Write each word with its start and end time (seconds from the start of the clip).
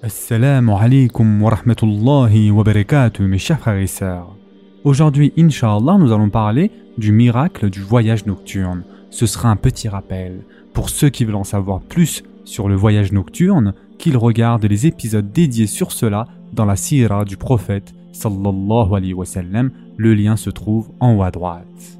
Assalamu 0.00 0.76
alaikum 0.76 1.42
wa 1.42 1.50
rahmatullahi 1.50 2.52
wa 2.52 2.62
barakatuh, 2.62 3.26
mes 3.26 3.38
chers 3.38 3.58
frères 3.58 3.78
et 3.78 3.88
sœurs. 3.88 4.36
Aujourd'hui, 4.84 5.32
Inch'Allah, 5.36 5.98
nous 5.98 6.12
allons 6.12 6.30
parler 6.30 6.70
du 6.98 7.10
miracle 7.10 7.68
du 7.68 7.80
voyage 7.80 8.24
nocturne. 8.24 8.84
Ce 9.10 9.26
sera 9.26 9.50
un 9.50 9.56
petit 9.56 9.88
rappel. 9.88 10.44
Pour 10.72 10.88
ceux 10.88 11.08
qui 11.08 11.24
veulent 11.24 11.34
en 11.34 11.42
savoir 11.42 11.80
plus 11.80 12.22
sur 12.44 12.68
le 12.68 12.76
voyage 12.76 13.10
nocturne, 13.10 13.74
qu'ils 13.98 14.16
regardent 14.16 14.66
les 14.66 14.86
épisodes 14.86 15.32
dédiés 15.32 15.66
sur 15.66 15.90
cela 15.90 16.28
dans 16.52 16.64
la 16.64 16.76
sira 16.76 17.24
du 17.24 17.36
prophète 17.36 17.92
sallallahu 18.12 18.94
alayhi 18.94 19.14
wa 19.14 19.26
sallam. 19.26 19.72
Le 19.96 20.14
lien 20.14 20.36
se 20.36 20.50
trouve 20.50 20.90
en 21.00 21.16
haut 21.16 21.24
à 21.24 21.32
droite. 21.32 21.98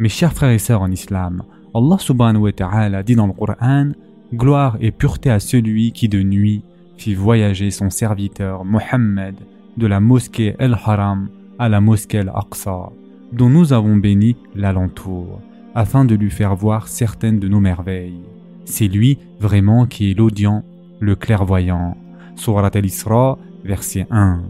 Mes 0.00 0.08
chers 0.08 0.32
frères 0.32 0.50
et 0.50 0.58
sœurs 0.58 0.82
en 0.82 0.90
islam, 0.90 1.44
Allah 1.72 1.98
subhanahu 2.00 2.42
wa 2.42 2.52
ta'ala 2.52 3.04
dit 3.04 3.14
dans 3.14 3.28
le 3.28 3.32
Coran 3.32 3.92
Gloire 4.34 4.76
et 4.80 4.90
pureté 4.90 5.30
à 5.30 5.38
celui 5.38 5.92
qui 5.92 6.08
de 6.08 6.20
nuit 6.20 6.62
fit 6.98 7.14
voyager 7.14 7.70
son 7.70 7.90
serviteur 7.90 8.64
Mohammed 8.64 9.36
de 9.76 9.86
la 9.86 10.00
mosquée 10.00 10.54
El-Haram 10.58 11.28
à 11.58 11.68
la 11.68 11.80
mosquée 11.80 12.18
Al-Aqsa, 12.18 12.90
dont 13.32 13.48
nous 13.48 13.72
avons 13.72 13.96
béni 13.96 14.36
l'alentour, 14.54 15.40
afin 15.74 16.04
de 16.04 16.14
lui 16.14 16.30
faire 16.30 16.56
voir 16.56 16.88
certaines 16.88 17.38
de 17.38 17.48
nos 17.48 17.60
merveilles. 17.60 18.20
C'est 18.64 18.88
lui 18.88 19.18
vraiment 19.40 19.86
qui 19.86 20.10
est 20.10 20.14
l'audient, 20.14 20.64
le 21.00 21.14
clairvoyant. 21.14 21.96
Surat 22.36 22.70
al-Isra, 22.74 23.38
verset 23.64 24.06
1. 24.10 24.42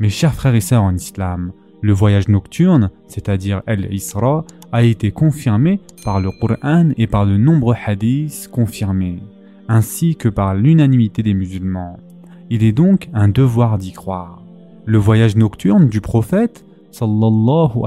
Mes 0.00 0.10
chers 0.10 0.34
frères 0.34 0.54
et 0.54 0.60
sœurs 0.60 0.82
en 0.82 0.94
islam, 0.94 1.52
le 1.80 1.92
voyage 1.92 2.28
nocturne, 2.28 2.90
c'est-à-dire 3.06 3.62
El-Isra, 3.66 4.44
a 4.72 4.82
été 4.82 5.12
confirmé 5.12 5.80
par 6.04 6.20
le 6.20 6.30
Coran 6.40 6.90
et 6.96 7.06
par 7.06 7.26
de 7.26 7.36
nombreux 7.36 7.76
hadiths 7.86 8.48
confirmés, 8.52 9.22
ainsi 9.68 10.16
que 10.16 10.28
par 10.28 10.54
l'unanimité 10.54 11.22
des 11.22 11.34
musulmans. 11.34 11.98
Il 12.50 12.64
est 12.64 12.72
donc 12.72 13.08
un 13.12 13.28
devoir 13.28 13.78
d'y 13.78 13.92
croire. 13.92 14.42
Le 14.86 14.98
voyage 14.98 15.36
nocturne 15.36 15.88
du 15.88 16.00
prophète 16.00 16.64
sallallahu 16.90 17.84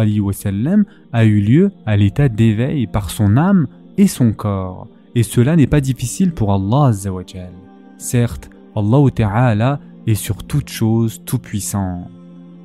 a 1.12 1.26
eu 1.26 1.42
lieu 1.42 1.72
à 1.86 1.98
l'état 1.98 2.30
d'éveil 2.30 2.88
par 2.88 3.10
son 3.10 3.38
âme 3.38 3.68
et 3.98 4.08
son 4.08 4.34
corps, 4.34 4.88
et 5.16 5.24
cela 5.24 5.56
n'est 5.56 5.68
pas 5.68 5.82
difficile 5.82 6.32
pour 6.32 6.54
Allah. 6.54 6.92
Certes, 7.98 8.50
Allah 8.76 9.80
est 10.08 10.16
sur 10.16 10.44
toute 10.44 10.70
chose 10.70 11.22
tout 11.26 11.40
puissant. 11.40 12.08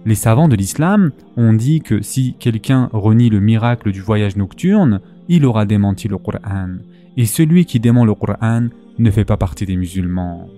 Les 0.05 0.15
savants 0.15 0.49
de 0.49 0.55
l'islam 0.55 1.11
ont 1.37 1.53
dit 1.53 1.81
que 1.81 2.01
si 2.01 2.37
quelqu'un 2.39 2.89
renie 2.93 3.29
le 3.29 3.41
miracle 3.41 3.91
du 3.91 4.01
voyage 4.01 4.37
nocturne, 4.37 5.01
il 5.29 5.45
aura 5.45 5.67
démenti 5.67 6.07
le 6.07 6.19
Coran. 6.19 6.77
Et 7.17 7.27
celui 7.27 7.65
qui 7.65 7.81
dément 7.81 8.05
le 8.05 8.15
Coran 8.15 8.69
ne 8.99 9.11
fait 9.11 9.25
pas 9.25 9.37
partie 9.37 9.67
des 9.67 9.77
musulmans. 9.77 10.49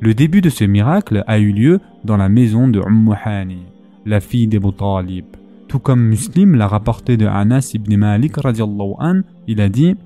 Le 0.00 0.14
début 0.14 0.40
de 0.40 0.50
ce 0.50 0.64
miracle 0.64 1.24
a 1.26 1.38
eu 1.38 1.52
lieu 1.52 1.80
dans 2.04 2.16
la 2.16 2.28
maison 2.28 2.68
de 2.68 2.80
Umm 2.80 3.16
Hani, 3.24 3.62
la 4.04 4.20
fille 4.20 4.48
d'Abu 4.48 4.72
Talib. 4.72 5.24
Tout 5.68 5.78
comme 5.78 6.02
Muslim 6.02 6.54
l'a 6.54 6.68
rapporté 6.68 7.16
de 7.16 7.26
Anas 7.26 7.72
ibn 7.74 7.96
Malik 7.96 8.36
an, 8.38 9.20
il 9.46 9.60
a 9.60 9.68
dit 9.68 9.96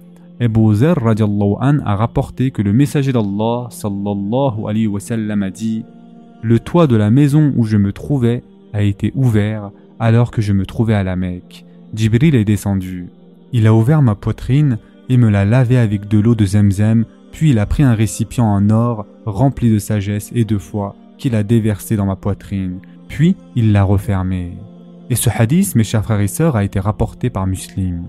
Abu 0.40 0.74
Zer 0.74 0.96
a 1.04 1.96
rapporté 1.96 2.52
que 2.52 2.62
le 2.62 2.72
messager 2.72 3.12
d'Allah 3.12 3.66
sallallahu 3.70 4.68
alayhi 4.68 4.86
wa 4.86 5.00
sallam 5.00 5.42
a 5.42 5.50
dit 5.50 5.84
Le 6.42 6.60
toit 6.60 6.86
de 6.86 6.96
la 6.96 7.10
maison 7.10 7.52
où 7.56 7.64
je 7.64 7.76
me 7.76 7.92
trouvais 7.92 8.44
a 8.72 8.82
été 8.82 9.12
ouvert 9.16 9.70
alors 9.98 10.30
que 10.30 10.40
je 10.40 10.52
me 10.52 10.64
trouvais 10.64 10.94
à 10.94 11.02
la 11.02 11.16
Mecque. 11.16 11.64
Jibril 11.92 12.34
est 12.36 12.44
descendu. 12.44 13.08
Il 13.52 13.66
a 13.66 13.74
ouvert 13.74 14.00
ma 14.00 14.14
poitrine 14.14 14.78
et 15.08 15.16
me 15.16 15.28
l'a 15.28 15.44
lavé 15.44 15.76
avec 15.76 16.06
de 16.06 16.18
l'eau 16.18 16.34
de 16.34 16.44
Zemzem, 16.44 17.04
puis 17.38 17.50
il 17.50 17.60
a 17.60 17.66
pris 17.66 17.84
un 17.84 17.94
récipient 17.94 18.46
en 18.46 18.68
or 18.68 19.06
rempli 19.24 19.70
de 19.70 19.78
sagesse 19.78 20.32
et 20.34 20.44
de 20.44 20.58
foi 20.58 20.96
qu'il 21.18 21.36
a 21.36 21.44
déversé 21.44 21.94
dans 21.94 22.04
ma 22.04 22.16
poitrine, 22.16 22.80
puis 23.06 23.36
il 23.54 23.70
l'a 23.70 23.84
refermé. 23.84 24.58
Et 25.08 25.14
ce 25.14 25.30
hadith, 25.30 25.76
mes 25.76 25.84
chers 25.84 26.02
frères 26.02 26.18
et 26.18 26.26
sœurs, 26.26 26.56
a 26.56 26.64
été 26.64 26.80
rapporté 26.80 27.30
par 27.30 27.46
Muslim. 27.46 28.06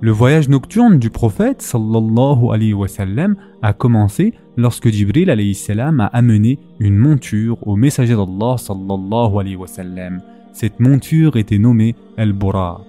Le 0.00 0.10
voyage 0.10 0.48
nocturne 0.48 0.98
du 0.98 1.08
prophète 1.08 1.62
sallallahu 1.62 2.52
alayhi 2.52 2.74
wa 2.74 2.88
sallam 2.88 3.36
a 3.62 3.72
commencé 3.74 4.34
lorsque 4.56 4.88
Jibril 4.88 5.30
alayhi 5.30 5.56
a 5.78 6.06
amené 6.06 6.58
une 6.80 6.96
monture 6.96 7.64
au 7.68 7.76
messager 7.76 8.16
d'Allah 8.16 8.56
sallallahu 8.58 9.38
alayhi 9.38 9.54
wa 9.54 9.68
sallam. 9.68 10.20
Cette 10.52 10.80
monture 10.80 11.36
était 11.36 11.58
nommée 11.58 11.94
El-Buraq. 12.16 12.82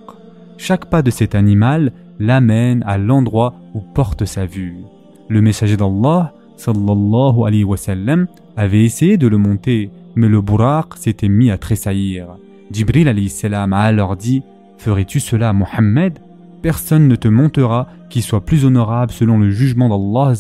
Chaque 0.57 0.89
pas 0.89 1.03
de 1.03 1.11
cet 1.11 1.35
animal 1.35 1.91
l'amène 2.17 2.83
à 2.87 2.97
l'endroit 2.97 3.53
où 3.75 3.81
porte 3.81 4.25
sa 4.25 4.47
vue. 4.47 4.77
Le 5.27 5.41
messager 5.41 5.77
d'Allah 5.77 6.33
sallallahu 6.57 7.45
alayhi 7.45 7.63
wa 7.63 7.77
sallam 7.77 8.27
avait 8.55 8.83
essayé 8.83 9.17
de 9.17 9.27
le 9.27 9.37
monter, 9.37 9.89
mais 10.15 10.27
le 10.27 10.41
Buraq 10.41 10.95
s'était 10.95 11.29
mis 11.29 11.51
à 11.51 11.57
tressaillir. 11.57 12.27
Jibril 12.71 13.07
alayhi 13.07 13.29
salam 13.29 13.73
a 13.73 13.81
alors 13.81 14.15
dit 14.15 14.43
Ferais-tu 14.77 15.19
cela 15.19 15.53
Mohammed? 15.53 16.19
Personne 16.61 17.07
ne 17.07 17.15
te 17.15 17.27
montera 17.27 17.87
qui 18.09 18.21
soit 18.21 18.45
plus 18.45 18.65
honorable 18.65 19.11
selon 19.11 19.37
le 19.37 19.49
jugement 19.49 19.89
d'Allah 19.89 20.33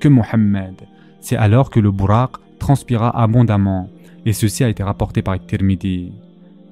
que 0.00 0.08
Mohammed. 0.08 0.74
C'est 1.20 1.36
alors 1.36 1.70
que 1.70 1.80
le 1.80 1.90
Buraq 1.90 2.32
transpira 2.58 3.10
abondamment, 3.20 3.88
et 4.24 4.32
ceci 4.32 4.64
a 4.64 4.68
été 4.68 4.82
rapporté 4.82 5.22
par 5.22 5.38
Tirmidhi. 5.44 6.12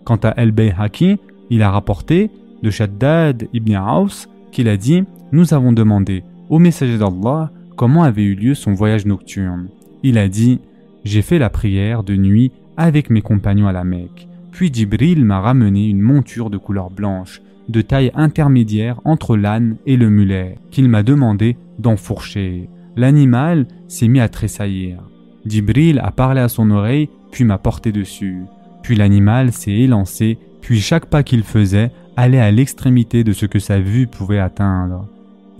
Quant 0.04 0.20
à 0.22 0.31
El-Bayhaqi, 0.37 1.19
il 1.50 1.62
a 1.62 1.70
rapporté 1.70 2.31
de 2.62 2.70
Shaddad 2.70 3.49
ibn 3.53 3.76
Aus 3.76 4.28
qu'il 4.53 4.69
a 4.69 4.76
dit 4.76 5.04
Nous 5.32 5.54
avons 5.54 5.72
demandé 5.72 6.22
au 6.50 6.59
messager 6.59 6.99
d'Allah 6.99 7.50
comment 7.77 8.03
avait 8.03 8.25
eu 8.25 8.34
lieu 8.34 8.55
son 8.55 8.75
voyage 8.75 9.06
nocturne? 9.06 9.69
Il 10.03 10.19
a 10.19 10.28
dit 10.28 10.61
J'ai 11.05 11.22
fait 11.22 11.38
la 11.38 11.49
prière 11.49 12.03
de 12.03 12.15
nuit 12.15 12.53
avec 12.77 13.09
mes 13.09 13.22
compagnons 13.22 13.69
à 13.69 13.72
la 13.72 13.84
Mecque. 13.84 14.28
Puis 14.53 14.71
Jibril 14.72 15.25
m'a 15.25 15.41
ramené 15.41 15.88
une 15.88 16.03
monture 16.03 16.50
de 16.50 16.59
couleur 16.59 16.91
blanche 16.91 17.41
de 17.69 17.83
taille 17.83 18.11
intermédiaire 18.15 19.00
entre 19.05 19.37
l'âne 19.37 19.77
et 19.87 19.97
le 19.97 20.11
mulet, 20.11 20.59
qu'il 20.71 20.88
m'a 20.88 21.03
demandé 21.03 21.56
d'enfourcher. 21.78 22.69
L'animal 22.97 23.67
s'est 23.87 24.09
mis 24.09 24.21
à 24.21 24.28
tressaillir. 24.28 24.99
Dibril 25.44 26.00
a 26.00 26.11
parlé 26.11 26.41
à 26.41 26.49
son 26.49 26.71
oreille, 26.71 27.09
puis 27.31 27.44
m'a 27.44 27.59
porté 27.59 27.93
dessus. 27.93 28.43
Puis 28.82 28.97
l'animal 28.97 29.53
s'est 29.53 29.71
élancé, 29.71 30.38
puis 30.61 30.81
chaque 30.81 31.06
pas 31.06 31.22
qu'il 31.22 31.44
faisait 31.44 31.93
allait 32.17 32.41
à 32.41 32.50
l'extrémité 32.50 33.25
de 33.25 33.32
ce 33.32 33.47
que 33.47 33.61
sa 33.61 33.78
vue 33.78 34.09
pouvait 34.09 34.41
atteindre. 34.41 35.09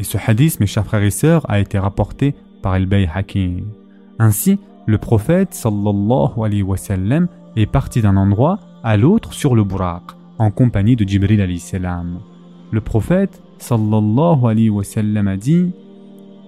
Et 0.01 0.05
ce 0.05 0.17
hadith, 0.17 0.61
mes 0.61 0.67
chers 0.67 0.87
frères 0.87 1.03
et 1.03 1.11
sœurs, 1.11 1.45
a 1.51 1.61
été 1.61 1.79
rapporté 1.79 2.35
par 2.63 2.75
El 2.75 2.87
Bayhaqi. 2.87 3.63
Ainsi, 4.19 4.59
le 4.87 4.97
prophète 4.97 5.53
sallallahu 5.53 6.43
alayhi 6.43 6.63
wa 6.63 6.79
sallam 6.79 7.29
est 7.55 7.67
parti 7.67 8.01
d'un 8.01 8.17
endroit 8.17 8.59
à 8.83 8.97
l'autre 8.97 9.35
sur 9.35 9.55
le 9.55 9.63
Buraq 9.63 10.03
en 10.39 10.51
compagnie 10.51 10.97
de 10.97 11.07
Jibril 11.07 11.43
alayhi 11.43 11.59
salam. 11.59 12.21
Le 12.73 12.81
prophète 12.81 13.43
sallallahu 13.59 14.47
alayhi 14.47 14.71
wa 14.71 14.85
sallam 14.85 15.29
a 15.29 15.37
dit 15.37 15.71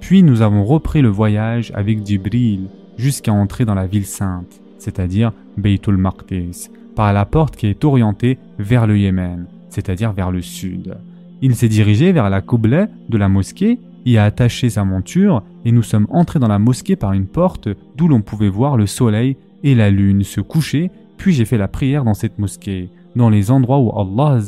Puis 0.00 0.22
nous 0.22 0.40
avons 0.40 0.64
repris 0.64 1.02
le 1.02 1.10
voyage 1.10 1.72
avec 1.74 2.06
Jibril 2.06 2.70
jusqu'à 2.96 3.34
entrer 3.34 3.66
dans 3.66 3.74
la 3.74 3.86
ville 3.86 4.06
sainte, 4.06 4.62
c'est-à-dire 4.78 5.30
Beitul 5.58 5.98
Maqdis, 5.98 6.70
par 6.96 7.12
la 7.12 7.26
porte 7.26 7.56
qui 7.56 7.66
est 7.66 7.84
orientée 7.84 8.38
vers 8.58 8.86
le 8.86 8.98
Yémen, 8.98 9.46
c'est-à-dire 9.68 10.14
vers 10.14 10.30
le 10.30 10.40
sud. 10.40 10.96
Il 11.42 11.56
s'est 11.56 11.68
dirigé 11.68 12.12
vers 12.12 12.30
la 12.30 12.40
Qibla 12.40 12.86
de 13.08 13.18
la 13.18 13.28
mosquée 13.28 13.78
y 14.04 14.16
a 14.16 14.24
attaché 14.24 14.70
sa 14.70 14.84
monture 14.84 15.42
et 15.64 15.72
nous 15.72 15.82
sommes 15.82 16.06
entrés 16.10 16.38
dans 16.38 16.48
la 16.48 16.58
mosquée 16.58 16.96
par 16.96 17.12
une 17.12 17.26
porte 17.26 17.68
d'où 17.96 18.08
l'on 18.08 18.20
pouvait 18.20 18.48
voir 18.48 18.76
le 18.76 18.86
soleil 18.86 19.36
et 19.62 19.74
la 19.74 19.90
lune 19.90 20.24
se 20.24 20.40
coucher, 20.40 20.90
puis 21.16 21.32
j'ai 21.32 21.44
fait 21.44 21.58
la 21.58 21.68
prière 21.68 22.04
dans 22.04 22.14
cette 22.14 22.38
mosquée 22.38 22.88
dans 23.14 23.30
les 23.30 23.50
endroits 23.50 23.78
où 23.78 23.90
Allah 23.96 24.40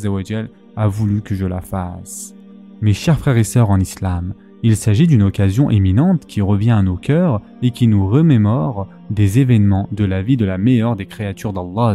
a 0.77 0.88
voulu 0.88 1.21
que 1.21 1.34
je 1.34 1.47
la 1.47 1.60
fasse. 1.60 2.34
Mes 2.81 2.94
chers 2.94 3.19
frères 3.19 3.37
et 3.37 3.44
sœurs 3.44 3.71
en 3.71 3.78
islam, 3.78 4.34
il 4.62 4.76
s'agit 4.76 5.06
d'une 5.06 5.22
occasion 5.22 5.71
éminente 5.71 6.26
qui 6.26 6.41
revient 6.41 6.71
à 6.71 6.82
nos 6.82 6.97
cœurs 6.97 7.43
et 7.62 7.71
qui 7.71 7.87
nous 7.87 8.09
remémore 8.09 8.88
des 9.11 9.38
événements 9.38 9.88
de 9.93 10.05
la 10.05 10.22
vie 10.22 10.37
de 10.37 10.47
la 10.47 10.59
meilleure 10.59 10.97
des 10.97 11.06
créatures 11.06 11.52
d'Allah 11.52 11.94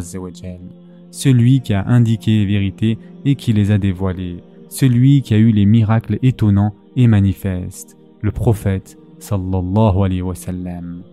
celui 1.12 1.62
qui 1.62 1.74
a 1.74 1.88
indiqué 1.88 2.32
les 2.32 2.46
vérités 2.46 3.00
et 3.26 3.34
qui 3.34 3.52
les 3.52 3.72
a 3.72 3.80
dévoilées, 3.80 4.44
celui 4.70 5.22
qui 5.22 5.34
a 5.34 5.38
eu 5.38 5.52
les 5.52 5.66
miracles 5.66 6.20
étonnants 6.22 6.74
et 6.96 7.08
manifestes, 7.08 7.98
le 8.22 8.32
prophète 8.32 8.98
sallallahu 9.20 10.04
alayhi 10.06 10.22
wa 10.22 10.36
sallam. 10.36 11.04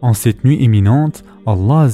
En 0.00 0.14
cette 0.14 0.44
nuit 0.44 0.62
éminente, 0.62 1.24
Allah 1.46 1.88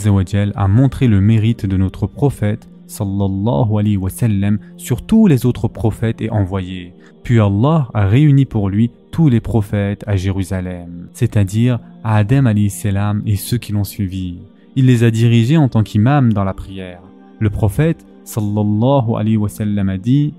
a 0.54 0.68
montré 0.68 1.08
le 1.08 1.20
mérite 1.20 1.66
de 1.66 1.76
notre 1.76 2.06
prophète 2.06 2.68
sallallahu 2.86 3.78
alayhi 3.78 3.96
wa 3.98 4.08
sallam 4.08 4.58
sur 4.76 5.02
tous 5.02 5.26
les 5.26 5.44
autres 5.44 5.68
prophètes 5.68 6.22
et 6.22 6.30
envoyés. 6.30 6.94
Puis 7.22 7.38
Allah 7.38 7.88
a 7.92 8.06
réuni 8.06 8.46
pour 8.46 8.70
lui 8.70 8.90
tous 9.10 9.28
les 9.28 9.40
prophètes 9.40 10.04
à 10.06 10.16
Jérusalem, 10.16 11.08
c'est-à-dire 11.12 11.80
Adam 12.02 12.46
alayhi 12.46 12.70
salam 12.70 13.22
et 13.26 13.36
ceux 13.36 13.58
qui 13.58 13.72
l'ont 13.72 13.84
suivi. 13.84 14.38
Il 14.76 14.86
les 14.86 15.04
a 15.04 15.10
dirigés 15.10 15.56
en 15.56 15.68
tant 15.68 15.82
qu'imam 15.82 16.32
dans 16.32 16.44
la 16.44 16.54
prière. 16.54 17.02
Le 17.40 17.50
prophète 17.50 18.06
sallallahu 18.24 19.16
alayhi 19.18 19.36
wa 19.36 19.48
sallam 19.48 19.88
a 19.88 19.98
dit 19.98 20.32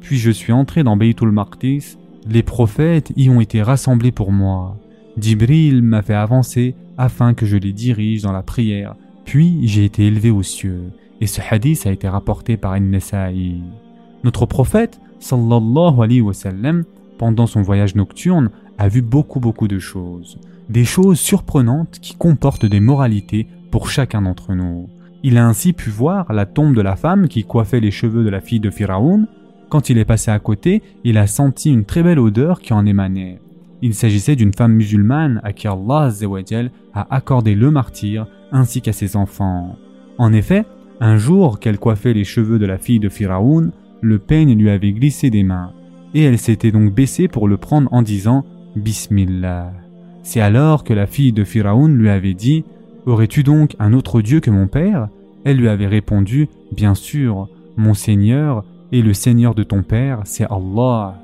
Puis 0.00 0.16
je 0.16 0.30
suis 0.30 0.52
entré 0.52 0.84
dans 0.84 0.96
Baytul 0.96 1.30
Maqdis, 1.30 1.96
les 2.28 2.42
prophètes 2.42 3.12
y 3.16 3.30
ont 3.30 3.40
été 3.40 3.62
rassemblés 3.62 4.12
pour 4.12 4.32
moi. 4.32 4.76
Jibril 5.18 5.82
m'a 5.82 6.02
fait 6.02 6.14
avancer 6.14 6.74
afin 6.98 7.34
que 7.34 7.46
je 7.46 7.56
les 7.56 7.72
dirige 7.72 8.22
dans 8.22 8.32
la 8.32 8.42
prière, 8.42 8.94
puis 9.24 9.66
j'ai 9.66 9.84
été 9.84 10.06
élevé 10.06 10.30
aux 10.30 10.42
cieux. 10.42 10.92
Et 11.20 11.26
ce 11.26 11.40
hadith 11.40 11.86
a 11.86 11.92
été 11.92 12.08
rapporté 12.08 12.56
par 12.56 12.72
An-Nasa'i. 12.72 13.62
Notre 14.24 14.46
prophète, 14.46 15.00
sallallahu 15.20 16.02
alayhi 16.02 16.20
wa 16.20 16.34
sallam, 16.34 16.84
pendant 17.18 17.46
son 17.46 17.62
voyage 17.62 17.94
nocturne, 17.94 18.50
a 18.78 18.88
vu 18.88 19.02
beaucoup 19.02 19.40
beaucoup 19.40 19.68
de 19.68 19.78
choses. 19.78 20.38
Des 20.68 20.84
choses 20.84 21.18
surprenantes 21.18 21.98
qui 22.00 22.14
comportent 22.16 22.66
des 22.66 22.80
moralités 22.80 23.46
pour 23.70 23.88
chacun 23.88 24.22
d'entre 24.22 24.54
nous. 24.54 24.88
Il 25.22 25.38
a 25.38 25.46
ainsi 25.46 25.72
pu 25.72 25.90
voir 25.90 26.32
la 26.32 26.44
tombe 26.44 26.74
de 26.74 26.82
la 26.82 26.96
femme 26.96 27.28
qui 27.28 27.44
coiffait 27.44 27.80
les 27.80 27.90
cheveux 27.90 28.24
de 28.24 28.28
la 28.28 28.40
fille 28.40 28.60
de 28.60 28.70
Pharaon. 28.70 29.26
Quand 29.68 29.90
il 29.90 29.98
est 29.98 30.04
passé 30.04 30.30
à 30.30 30.38
côté, 30.38 30.82
il 31.04 31.18
a 31.18 31.26
senti 31.26 31.70
une 31.70 31.84
très 31.84 32.02
belle 32.02 32.18
odeur 32.18 32.60
qui 32.60 32.72
en 32.72 32.86
émanait. 32.86 33.40
Il 33.82 33.94
s'agissait 33.94 34.36
d'une 34.36 34.54
femme 34.54 34.72
musulmane 34.72 35.40
à 35.44 35.52
qui 35.52 35.68
Allah 35.68 36.10
a 36.94 37.14
accordé 37.14 37.54
le 37.54 37.70
martyr 37.70 38.26
ainsi 38.52 38.80
qu'à 38.80 38.92
ses 38.92 39.16
enfants. 39.16 39.76
En 40.18 40.32
effet, 40.32 40.64
un 41.00 41.18
jour 41.18 41.60
qu'elle 41.60 41.78
coiffait 41.78 42.14
les 42.14 42.24
cheveux 42.24 42.58
de 42.58 42.66
la 42.66 42.78
fille 42.78 43.00
de 43.00 43.08
Pharaon, 43.08 43.70
le 44.00 44.18
peigne 44.18 44.56
lui 44.56 44.70
avait 44.70 44.92
glissé 44.92 45.30
des 45.30 45.42
mains, 45.42 45.72
et 46.14 46.22
elle 46.22 46.38
s'était 46.38 46.70
donc 46.70 46.94
baissée 46.94 47.28
pour 47.28 47.48
le 47.48 47.56
prendre 47.56 47.92
en 47.92 48.02
disant 48.02 48.44
Bismillah. 48.76 49.72
C'est 50.22 50.40
alors 50.40 50.84
que 50.84 50.94
la 50.94 51.06
fille 51.06 51.32
de 51.32 51.44
Pharaon 51.44 51.88
lui 51.88 52.08
avait 52.08 52.34
dit 52.34 52.64
Aurais-tu 53.04 53.42
donc 53.42 53.76
un 53.78 53.92
autre 53.92 54.22
Dieu 54.22 54.40
que 54.40 54.50
mon 54.50 54.68
père? 54.68 55.08
Elle 55.44 55.58
lui 55.58 55.68
avait 55.68 55.86
répondu 55.86 56.48
Bien 56.72 56.94
sûr, 56.94 57.48
mon 57.76 57.94
Seigneur 57.94 58.64
et 58.92 59.02
le 59.02 59.14
Seigneur 59.14 59.54
de 59.54 59.62
ton 59.62 59.82
père, 59.82 60.20
c'est 60.24 60.46
Allah. 60.50 61.14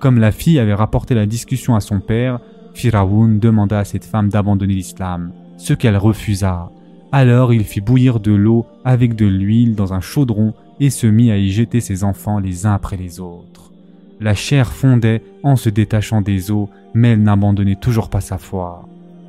Comme 0.00 0.18
la 0.18 0.32
fille 0.32 0.58
avait 0.58 0.74
rapporté 0.74 1.14
la 1.14 1.26
discussion 1.26 1.74
à 1.74 1.80
son 1.80 2.00
père, 2.00 2.40
Firaoun 2.74 3.38
demanda 3.38 3.78
à 3.78 3.84
cette 3.84 4.04
femme 4.04 4.28
d'abandonner 4.28 4.74
l'islam, 4.74 5.32
ce 5.56 5.72
qu'elle 5.72 5.96
refusa. 5.96 6.70
Alors 7.12 7.54
il 7.54 7.64
fit 7.64 7.80
bouillir 7.80 8.20
de 8.20 8.32
l'eau 8.32 8.66
avec 8.84 9.14
de 9.14 9.26
l'huile 9.26 9.74
dans 9.74 9.94
un 9.94 10.00
chaudron 10.00 10.52
et 10.80 10.90
se 10.90 11.06
mit 11.06 11.30
à 11.30 11.38
y 11.38 11.50
jeter 11.50 11.80
ses 11.80 12.04
enfants 12.04 12.38
les 12.38 12.66
uns 12.66 12.74
après 12.74 12.96
les 12.96 13.20
autres. 13.20 13.72
La 14.20 14.34
chair 14.34 14.72
fondait 14.72 15.22
en 15.42 15.56
se 15.56 15.68
détachant 15.68 16.20
des 16.20 16.50
eaux, 16.50 16.68
mais 16.94 17.10
elle 17.10 17.22
n'abandonnait 17.22 17.76
toujours 17.76 18.10
pas 18.10 18.20
sa 18.20 18.38
foi. 18.38 18.86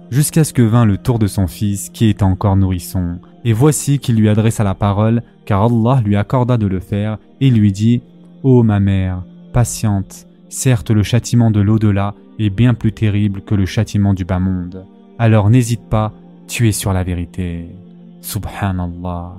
Jusqu'à 0.09 0.43
ce 0.43 0.53
que 0.53 0.61
vint 0.61 0.85
le 0.85 0.97
tour 0.97 1.19
de 1.19 1.27
son 1.27 1.47
fils 1.47 1.89
qui 1.89 2.07
était 2.07 2.23
encore 2.23 2.55
nourrisson. 2.55 3.19
Et 3.47 3.53
voici 3.53 3.99
qu'il 3.99 4.17
lui 4.17 4.27
adressa 4.27 4.65
la 4.65 4.75
parole, 4.75 5.23
car 5.45 5.63
Allah 5.63 6.01
lui 6.03 6.17
accorda 6.17 6.57
de 6.57 6.67
le 6.67 6.81
faire, 6.81 7.17
et 7.39 7.49
lui 7.49 7.71
dit 7.71 8.01
Ô 8.43 8.61
ma 8.61 8.81
mère, 8.81 9.23
patiente, 9.53 10.27
Certes, 10.49 10.91
le 10.91 11.01
châtiment 11.01 11.49
de 11.49 11.61
l'au-delà 11.61 12.13
est 12.39 12.49
bien 12.49 12.73
plus 12.73 12.91
terrible 12.91 13.39
que 13.39 13.55
le 13.55 13.65
châtiment 13.65 14.13
du 14.13 14.25
bas 14.25 14.39
monde. 14.39 14.85
Alors 15.17 15.49
n'hésite 15.49 15.87
pas, 15.89 16.11
tu 16.49 16.67
es 16.67 16.73
sur 16.73 16.91
la 16.91 17.05
vérité. 17.05 17.69
Subhanallah. 18.19 19.37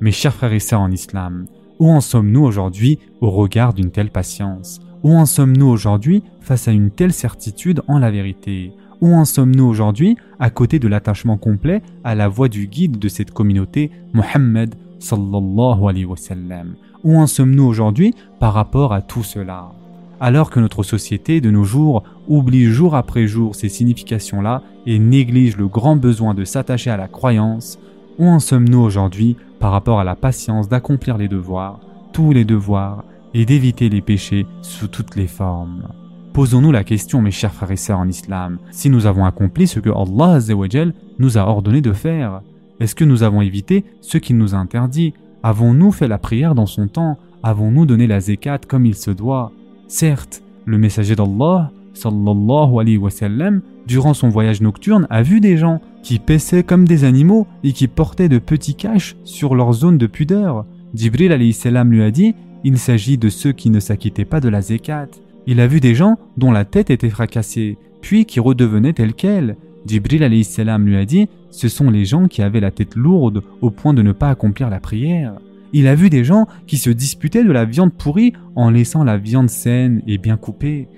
Mes 0.00 0.10
chers 0.10 0.34
frères 0.34 0.52
et 0.52 0.58
sœurs 0.58 0.80
en 0.80 0.90
islam, 0.90 1.46
où 1.78 1.88
en 1.88 2.00
sommes-nous 2.00 2.42
aujourd'hui 2.42 2.98
au 3.20 3.30
regard 3.30 3.74
d'une 3.74 3.92
telle 3.92 4.10
patience? 4.10 4.80
Où 5.04 5.14
en 5.14 5.24
sommes-nous 5.24 5.68
aujourd'hui 5.68 6.24
face 6.40 6.66
à 6.66 6.72
une 6.72 6.90
telle 6.90 7.12
certitude 7.12 7.82
en 7.86 8.00
la 8.00 8.10
vérité? 8.10 8.72
Où 9.00 9.14
en 9.14 9.24
sommes-nous 9.24 9.64
aujourd'hui 9.64 10.16
à 10.38 10.48
côté 10.50 10.78
de 10.78 10.88
l'attachement 10.88 11.36
complet 11.36 11.82
à 12.02 12.14
la 12.14 12.28
voix 12.28 12.48
du 12.48 12.66
guide 12.66 12.98
de 12.98 13.08
cette 13.08 13.30
communauté, 13.30 13.90
Mohammed 14.14 14.74
sallallahu 14.98 15.86
alayhi 15.86 16.06
wa 16.06 16.16
sallam? 16.16 16.76
Où 17.04 17.16
en 17.16 17.26
sommes-nous 17.26 17.64
aujourd'hui 17.64 18.14
par 18.40 18.54
rapport 18.54 18.94
à 18.94 19.02
tout 19.02 19.22
cela? 19.22 19.72
Alors 20.18 20.48
que 20.48 20.60
notre 20.60 20.82
société 20.82 21.42
de 21.42 21.50
nos 21.50 21.64
jours 21.64 22.04
oublie 22.26 22.64
jour 22.64 22.94
après 22.94 23.26
jour 23.26 23.54
ces 23.54 23.68
significations-là 23.68 24.62
et 24.86 24.98
néglige 24.98 25.58
le 25.58 25.68
grand 25.68 25.96
besoin 25.96 26.32
de 26.32 26.44
s'attacher 26.44 26.88
à 26.88 26.96
la 26.96 27.08
croyance, 27.08 27.78
où 28.18 28.26
en 28.26 28.40
sommes-nous 28.40 28.80
aujourd'hui 28.80 29.36
par 29.60 29.72
rapport 29.72 30.00
à 30.00 30.04
la 30.04 30.16
patience 30.16 30.70
d'accomplir 30.70 31.18
les 31.18 31.28
devoirs, 31.28 31.80
tous 32.14 32.32
les 32.32 32.46
devoirs, 32.46 33.04
et 33.34 33.44
d'éviter 33.44 33.90
les 33.90 34.00
péchés 34.00 34.46
sous 34.62 34.88
toutes 34.88 35.16
les 35.16 35.26
formes? 35.26 35.88
Posons-nous 36.36 36.70
la 36.70 36.84
question, 36.84 37.22
mes 37.22 37.30
chers 37.30 37.54
frères 37.54 37.70
et 37.70 37.76
sœurs 37.76 37.98
en 37.98 38.08
islam, 38.08 38.58
si 38.70 38.90
nous 38.90 39.06
avons 39.06 39.24
accompli 39.24 39.66
ce 39.66 39.80
que 39.80 39.88
Allah 39.88 40.38
nous 41.18 41.38
a 41.38 41.48
ordonné 41.48 41.80
de 41.80 41.94
faire. 41.94 42.42
Est-ce 42.78 42.94
que 42.94 43.04
nous 43.04 43.22
avons 43.22 43.40
évité 43.40 43.86
ce 44.02 44.18
qu'il 44.18 44.36
nous 44.36 44.54
a 44.54 44.58
interdit? 44.58 45.14
Avons-nous 45.42 45.92
fait 45.92 46.08
la 46.08 46.18
prière 46.18 46.54
dans 46.54 46.66
son 46.66 46.88
temps? 46.88 47.16
Avons-nous 47.42 47.86
donné 47.86 48.06
la 48.06 48.20
zekat 48.20 48.58
comme 48.68 48.84
il 48.84 48.96
se 48.96 49.10
doit? 49.10 49.50
Certes, 49.88 50.42
le 50.66 50.76
messager 50.76 51.16
d'Allah, 51.16 51.72
sallallahu 51.94 52.80
alayhi 52.80 52.98
wa 52.98 53.08
sallam, 53.08 53.62
durant 53.86 54.12
son 54.12 54.28
voyage 54.28 54.60
nocturne, 54.60 55.06
a 55.08 55.22
vu 55.22 55.40
des 55.40 55.56
gens 55.56 55.80
qui 56.02 56.18
paissaient 56.18 56.64
comme 56.64 56.86
des 56.86 57.04
animaux 57.04 57.46
et 57.64 57.72
qui 57.72 57.88
portaient 57.88 58.28
de 58.28 58.38
petits 58.38 58.74
caches 58.74 59.16
sur 59.24 59.54
leur 59.54 59.72
zone 59.72 59.96
de 59.96 60.06
pudeur. 60.06 60.66
Jibril 60.92 61.32
alayhi 61.32 61.54
salam 61.54 61.90
lui 61.90 62.02
a 62.02 62.10
dit 62.10 62.34
il 62.62 62.76
s'agit 62.76 63.16
de 63.16 63.30
ceux 63.30 63.52
qui 63.52 63.70
ne 63.70 63.80
s'acquittaient 63.80 64.26
pas 64.26 64.40
de 64.40 64.50
la 64.50 64.60
zekat. 64.60 65.08
Il 65.46 65.60
a 65.60 65.66
vu 65.66 65.80
des 65.80 65.94
gens 65.94 66.18
dont 66.36 66.50
la 66.50 66.64
tête 66.64 66.90
était 66.90 67.10
fracassée, 67.10 67.78
puis 68.00 68.24
qui 68.24 68.40
redevenaient 68.40 68.92
tels 68.92 69.14
quels. 69.14 69.56
Jibril 69.86 70.24
alayhi 70.24 70.42
salam 70.42 70.86
lui 70.86 70.96
a 70.96 71.04
dit 71.04 71.28
ce 71.50 71.68
sont 71.68 71.90
les 71.90 72.04
gens 72.04 72.26
qui 72.26 72.42
avaient 72.42 72.60
la 72.60 72.72
tête 72.72 72.96
lourde 72.96 73.42
au 73.60 73.70
point 73.70 73.94
de 73.94 74.02
ne 74.02 74.12
pas 74.12 74.28
accomplir 74.28 74.68
la 74.68 74.80
prière. 74.80 75.34
Il 75.72 75.86
a 75.86 75.94
vu 75.94 76.10
des 76.10 76.24
gens 76.24 76.46
qui 76.66 76.76
se 76.78 76.90
disputaient 76.90 77.44
de 77.44 77.52
la 77.52 77.64
viande 77.64 77.92
pourrie 77.92 78.32
en 78.56 78.70
laissant 78.70 79.04
la 79.04 79.16
viande 79.16 79.48
saine 79.48 80.02
et 80.06 80.18
bien 80.18 80.36
coupée. 80.36 80.88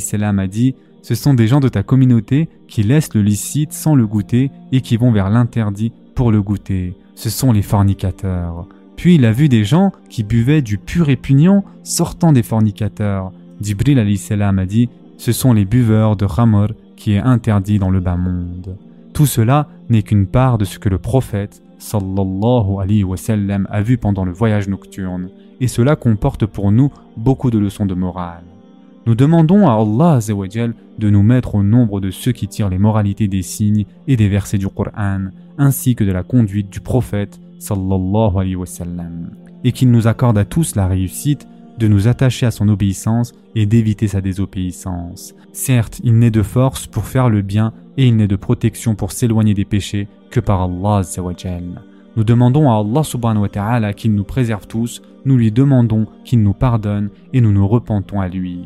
Salam 0.00 0.38
a 0.38 0.46
dit 0.46 0.74
Ce 1.02 1.14
sont 1.14 1.34
des 1.34 1.46
gens 1.46 1.60
de 1.60 1.68
ta 1.68 1.82
communauté 1.82 2.48
qui 2.66 2.82
laissent 2.82 3.14
le 3.14 3.22
licite 3.22 3.72
sans 3.72 3.94
le 3.94 4.06
goûter 4.06 4.50
et 4.72 4.80
qui 4.80 4.96
vont 4.96 5.12
vers 5.12 5.30
l'interdit 5.30 5.92
pour 6.14 6.32
le 6.32 6.42
goûter. 6.42 6.94
Ce 7.14 7.30
sont 7.30 7.52
les 7.52 7.62
fornicateurs. 7.62 8.66
Puis 8.96 9.14
il 9.14 9.24
a 9.24 9.32
vu 9.32 9.48
des 9.48 9.64
gens 9.64 9.92
qui 10.08 10.24
buvaient 10.24 10.62
du 10.62 10.78
pur 10.78 11.06
répugnant 11.06 11.64
sortant 11.82 12.32
des 12.32 12.42
fornicateurs. 12.42 13.32
Dibril 13.60 14.18
salam 14.18 14.58
a 14.58 14.66
dit 14.66 14.88
Ce 15.18 15.32
sont 15.32 15.52
les 15.52 15.66
buveurs 15.66 16.16
de 16.16 16.26
Khamr 16.26 16.68
qui 16.96 17.12
est 17.12 17.18
interdit 17.18 17.78
dans 17.78 17.90
le 17.90 18.00
bas 18.00 18.16
monde. 18.16 18.76
Tout 19.12 19.26
cela 19.26 19.68
n'est 19.88 20.02
qu'une 20.02 20.26
part 20.26 20.56
de 20.56 20.64
ce 20.64 20.78
que 20.78 20.88
le 20.88 20.98
prophète 20.98 21.62
sallallahu 21.78 22.80
alayhi 22.80 23.04
wa 23.04 23.16
sallam 23.16 23.66
a 23.70 23.82
vu 23.82 23.98
pendant 23.98 24.24
le 24.24 24.32
voyage 24.32 24.68
nocturne, 24.68 25.28
et 25.60 25.68
cela 25.68 25.96
comporte 25.96 26.46
pour 26.46 26.72
nous 26.72 26.90
beaucoup 27.16 27.50
de 27.50 27.58
leçons 27.58 27.86
de 27.86 27.94
morale. 27.94 28.44
Nous 29.06 29.14
demandons 29.14 29.66
à 29.68 29.72
Allah 29.72 30.20
de 30.20 31.10
nous 31.10 31.22
mettre 31.22 31.54
au 31.54 31.62
nombre 31.62 32.00
de 32.00 32.10
ceux 32.10 32.32
qui 32.32 32.48
tirent 32.48 32.68
les 32.68 32.78
moralités 32.78 33.28
des 33.28 33.42
signes 33.42 33.86
et 34.06 34.16
des 34.16 34.28
versets 34.28 34.58
du 34.58 34.68
Coran, 34.68 35.28
ainsi 35.58 35.94
que 35.94 36.04
de 36.04 36.12
la 36.12 36.22
conduite 36.22 36.70
du 36.70 36.80
prophète 36.80 37.40
sallallahu 37.58 38.36
alayhi 38.36 38.56
wa 38.56 38.66
sallam, 38.66 39.30
et 39.64 39.72
qu'il 39.72 39.90
nous 39.90 40.06
accorde 40.06 40.38
à 40.38 40.44
tous 40.44 40.76
la 40.76 40.86
réussite 40.86 41.46
de 41.80 41.88
nous 41.88 42.08
attacher 42.08 42.44
à 42.44 42.50
son 42.50 42.68
obéissance 42.68 43.32
et 43.54 43.64
d'éviter 43.64 44.06
sa 44.06 44.20
désobéissance. 44.20 45.34
Certes, 45.52 46.00
il 46.04 46.18
n'est 46.18 46.30
de 46.30 46.42
force 46.42 46.86
pour 46.86 47.06
faire 47.06 47.30
le 47.30 47.40
bien 47.40 47.72
et 47.96 48.06
il 48.06 48.16
n'est 48.16 48.28
de 48.28 48.36
protection 48.36 48.94
pour 48.94 49.12
s'éloigner 49.12 49.54
des 49.54 49.64
péchés 49.64 50.06
que 50.30 50.40
par 50.40 50.62
Allah 50.62 51.00
Nous 52.16 52.24
demandons 52.24 52.70
à 52.70 52.76
Allah 52.76 53.02
subhanahu 53.02 53.42
wa 53.42 53.48
ta'ala 53.48 53.94
qu'il 53.94 54.14
nous 54.14 54.24
préserve 54.24 54.66
tous, 54.66 55.00
nous 55.24 55.38
lui 55.38 55.50
demandons 55.50 56.06
qu'il 56.24 56.42
nous 56.42 56.52
pardonne 56.52 57.08
et 57.32 57.40
nous 57.40 57.50
nous 57.50 57.66
repentons 57.66 58.20
à 58.20 58.28
lui. 58.28 58.60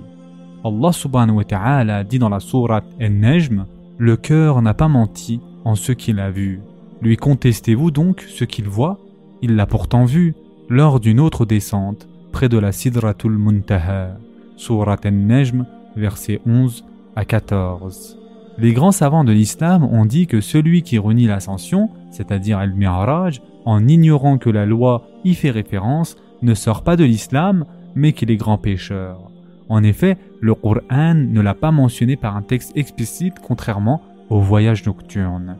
Allah 0.64 0.92
subhanahu 0.92 1.36
wa 1.36 1.44
ta'ala 1.44 2.02
dit 2.02 2.18
dans 2.18 2.28
la 2.28 2.40
sourate 2.40 2.86
An-Najm, 3.00 3.64
le 3.96 4.16
cœur 4.16 4.60
n'a 4.60 4.74
pas 4.74 4.88
menti 4.88 5.40
en 5.64 5.76
ce 5.76 5.92
qu'il 5.92 6.18
a 6.18 6.30
vu. 6.30 6.60
Lui 7.00 7.16
contestez-vous 7.16 7.92
donc 7.92 8.22
ce 8.28 8.44
qu'il 8.44 8.68
voit? 8.68 8.98
Il 9.40 9.54
l'a 9.54 9.66
pourtant 9.66 10.04
vu 10.04 10.34
lors 10.68 10.98
d'une 10.98 11.20
autre 11.20 11.44
descente 11.46 12.08
près 12.34 12.48
de 12.48 12.58
la 12.58 12.72
Sidratul 12.72 13.38
Muntaha. 13.38 14.18
Surat 14.56 14.98
An-Najm, 15.04 15.66
versets 15.94 16.40
11 16.44 16.84
à 17.14 17.24
14. 17.24 18.18
Les 18.58 18.72
grands 18.72 18.90
savants 18.90 19.22
de 19.22 19.30
l'islam 19.30 19.84
ont 19.84 20.04
dit 20.04 20.26
que 20.26 20.40
celui 20.40 20.82
qui 20.82 20.98
renie 20.98 21.28
l'ascension, 21.28 21.90
c'est-à-dire 22.10 22.58
Al-Mi'raj, 22.58 23.40
en 23.64 23.86
ignorant 23.86 24.36
que 24.38 24.50
la 24.50 24.66
loi 24.66 25.06
y 25.24 25.34
fait 25.34 25.52
référence, 25.52 26.16
ne 26.42 26.54
sort 26.54 26.82
pas 26.82 26.96
de 26.96 27.04
l'islam, 27.04 27.66
mais 27.94 28.12
qu'il 28.12 28.32
est 28.32 28.36
grand 28.36 28.58
pécheur. 28.58 29.30
En 29.68 29.84
effet, 29.84 30.18
le 30.40 30.56
Qur'an 30.56 31.14
ne 31.14 31.40
l'a 31.40 31.54
pas 31.54 31.70
mentionné 31.70 32.16
par 32.16 32.36
un 32.36 32.42
texte 32.42 32.72
explicite 32.74 33.36
contrairement 33.46 34.02
au 34.28 34.40
voyage 34.40 34.84
nocturne. 34.86 35.56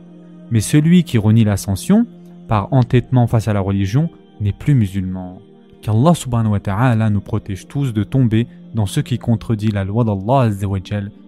Mais 0.51 0.59
celui 0.59 1.05
qui 1.05 1.17
renie 1.19 1.45
l'ascension, 1.45 2.05
par 2.49 2.73
entêtement 2.73 3.27
face 3.27 3.47
à 3.47 3.53
la 3.53 3.61
religion, 3.61 4.09
n'est 4.41 4.51
plus 4.51 4.75
musulman. 4.75 5.39
Qu'Allah 5.85 6.15
subhanahu 6.15 6.53
wa 6.53 6.59
ta'ala 6.59 7.11
nous 7.11 7.21
protège 7.21 7.67
tous 7.67 7.93
de 7.93 8.03
tomber 8.03 8.47
dans 8.73 8.87
ce 8.87 9.01
qui 9.01 9.19
contredit 9.19 9.67
la 9.67 9.83
loi 9.83 10.03
d'Allah 10.03 10.49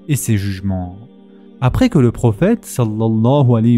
et 0.08 0.16
ses 0.16 0.36
jugements. 0.36 0.98
Après 1.62 1.90
que 1.90 2.00
le 2.00 2.12
prophète 2.12 2.66
sallallahu 2.66 3.78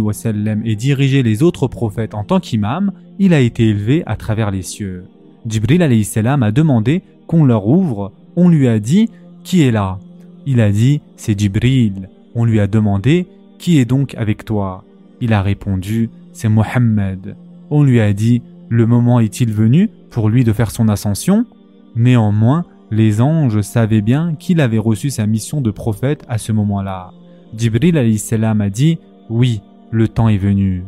ait 0.63 0.75
dirigé 0.77 1.21
les 1.21 1.43
autres 1.43 1.67
prophètes 1.67 2.13
en 2.13 2.23
tant 2.23 2.39
qu'imam, 2.39 2.93
il 3.19 3.33
a 3.33 3.41
été 3.41 3.67
élevé 3.67 4.03
à 4.05 4.15
travers 4.15 4.51
les 4.51 4.61
cieux. 4.61 5.03
Jibril 5.45 5.83
alayhi 5.83 6.09
a 6.17 6.51
demandé 6.53 7.01
qu'on 7.27 7.43
leur 7.43 7.67
ouvre. 7.67 8.13
On 8.37 8.47
lui 8.47 8.69
a 8.69 8.79
dit 8.79 9.09
Qui 9.43 9.63
est 9.63 9.71
là? 9.71 9.99
Il 10.45 10.61
a 10.61 10.71
dit 10.71 11.01
C'est 11.17 11.37
Jibril. 11.37 12.07
On 12.35 12.45
lui 12.45 12.61
a 12.61 12.67
demandé 12.67 13.27
Qui 13.57 13.79
est 13.79 13.85
donc 13.85 14.15
avec 14.15 14.45
toi? 14.45 14.85
Il 15.19 15.33
a 15.33 15.41
répondu 15.41 16.09
C'est 16.31 16.47
Mohammed. 16.47 17.35
On 17.69 17.83
lui 17.83 17.99
a 17.99 18.13
dit 18.13 18.41
Le 18.69 18.85
moment 18.85 19.19
est-il 19.19 19.51
venu 19.51 19.89
pour 20.11 20.29
lui 20.29 20.43
de 20.43 20.53
faire 20.53 20.69
son 20.69 20.89
ascension? 20.89 21.45
Néanmoins, 21.95 22.65
les 22.91 23.19
anges 23.19 23.61
savaient 23.61 24.01
bien 24.01 24.35
qu'il 24.35 24.61
avait 24.61 24.77
reçu 24.77 25.09
sa 25.09 25.25
mission 25.25 25.59
de 25.59 25.71
prophète 25.71 26.23
à 26.29 26.37
ce 26.37 26.51
moment-là. 26.51 27.11
Jibril 27.57 27.97
a 27.97 28.69
dit 28.69 28.99
Oui, 29.29 29.61
le 29.89 30.07
temps 30.07 30.29
est 30.29 30.37
venu. 30.37 30.83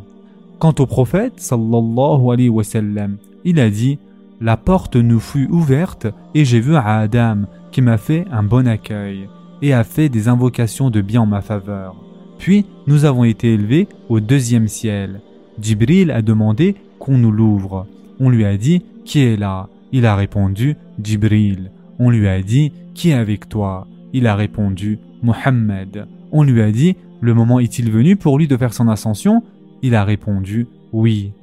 Quant 0.59 0.75
au 0.77 0.85
prophète 0.85 1.39
sallallahu 1.39 2.31
alayhi 2.31 2.49
wa 2.49 2.63
sallam, 2.63 3.17
il 3.45 3.59
a 3.59 3.71
dit 3.71 3.97
La 4.39 4.57
porte 4.57 4.95
nous 4.95 5.19
fut 5.19 5.47
ouverte 5.47 6.05
et 6.35 6.45
j'ai 6.45 6.59
vu 6.59 6.75
Adam 6.75 7.45
qui 7.71 7.81
m'a 7.81 7.97
fait 7.97 8.25
un 8.31 8.43
bon 8.43 8.67
accueil 8.67 9.27
et 9.63 9.73
a 9.73 9.83
fait 9.83 10.07
des 10.07 10.27
invocations 10.27 10.91
de 10.91 11.01
bien 11.01 11.21
en 11.21 11.25
ma 11.25 11.41
faveur. 11.41 11.95
Puis 12.37 12.67
nous 12.85 13.05
avons 13.05 13.23
été 13.23 13.55
élevés 13.55 13.87
au 14.07 14.19
deuxième 14.19 14.67
ciel. 14.67 15.21
Jibril 15.59 16.11
a 16.11 16.21
demandé 16.21 16.75
qu'on 17.01 17.17
nous 17.17 17.31
l'ouvre. 17.31 17.87
On 18.19 18.29
lui 18.29 18.45
a 18.45 18.55
dit 18.55 18.83
Qui 19.03 19.21
est 19.21 19.35
là? 19.35 19.67
Il 19.91 20.05
a 20.05 20.15
répondu 20.15 20.77
Jibril. 21.03 21.71
On 21.99 22.11
lui 22.11 22.27
a 22.27 22.41
dit 22.41 22.71
Qui 22.93 23.09
est 23.09 23.15
avec 23.15 23.49
toi? 23.49 23.87
Il 24.13 24.27
a 24.27 24.35
répondu 24.35 24.99
Mohammed. 25.23 26.05
On 26.31 26.43
lui 26.43 26.61
a 26.61 26.71
dit 26.71 26.95
Le 27.19 27.33
moment 27.33 27.59
est-il 27.59 27.91
venu 27.91 28.15
pour 28.15 28.37
lui 28.37 28.47
de 28.47 28.55
faire 28.55 28.73
son 28.73 28.87
ascension? 28.87 29.43
Il 29.81 29.95
a 29.95 30.05
répondu 30.05 30.67
Oui. 30.93 31.33